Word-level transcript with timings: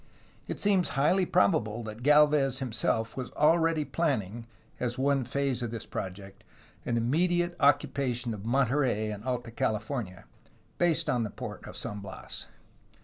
It 0.47 0.59
seems 0.59 0.89
highly 0.97 1.27
probable 1.27 1.83
that 1.83 2.01
Galvez 2.01 2.57
himself 2.57 3.15
was 3.15 3.29
already 3.33 3.85
planning, 3.85 4.47
as 4.79 4.97
one 4.97 5.23
phase 5.23 5.61
of 5.61 5.69
this 5.69 5.85
project, 5.85 6.43
an 6.87 6.97
immediate 6.97 7.55
occupation 7.59 8.33
of 8.33 8.43
Monterey 8.43 9.11
in 9.11 9.21
Alta 9.21 9.51
CaHfornia, 9.51 10.23
based 10.79 11.07
on 11.07 11.21
the 11.21 11.29
port 11.29 11.63
of 11.67 11.77
San 11.77 11.99
Bias. 11.99 12.47